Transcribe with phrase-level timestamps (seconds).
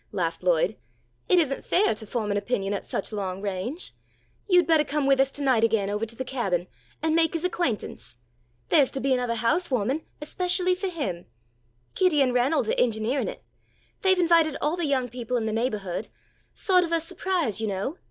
[0.11, 0.77] laughed Lloyd.
[1.29, 3.93] "It isn't fair to form an opinion at such long range.
[4.49, 6.65] You'd bettah come with us tonight again ovah to the Cabin,
[7.03, 8.17] and make his acquaintance.
[8.69, 11.27] There's to be anothah housewahming, especially for him.
[11.93, 13.43] Kitty and Ranald are engineering it.
[14.01, 16.07] They've invited all the young people in the neighbourhood
[16.55, 17.99] sawt of a surprise you know.